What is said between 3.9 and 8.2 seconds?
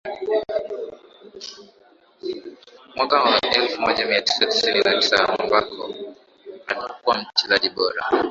mia tisa tisini na tisa ambako alikuwa mchezaji bora